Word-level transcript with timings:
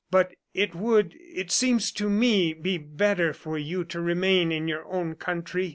"But 0.09 0.33
it 0.55 0.73
would, 0.73 1.13
it 1.19 1.51
seems 1.51 1.91
to 1.91 2.09
me, 2.09 2.53
be 2.55 2.79
better 2.79 3.33
for 3.33 3.59
you 3.59 3.83
to 3.83 4.01
remain 4.01 4.51
in 4.51 4.67
your 4.67 4.83
own 4.91 5.13
country. 5.13 5.69